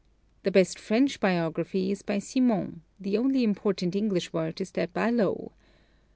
The 0.41 0.49
best 0.49 0.79
French 0.79 1.19
biography 1.19 1.91
is 1.91 2.01
by 2.01 2.17
Simon; 2.17 2.81
the 2.99 3.19
only 3.19 3.43
important 3.43 3.95
English 3.95 4.33
work 4.33 4.59
is 4.59 4.71
that 4.71 4.93
by 4.93 5.11
Lowe. 5.11 5.51